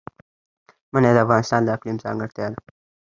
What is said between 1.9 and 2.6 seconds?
ځانګړتیا ده.